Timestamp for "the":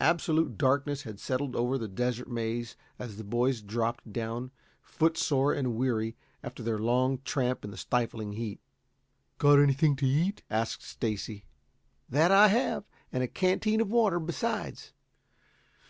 1.76-1.88, 3.18-3.22, 7.70-7.76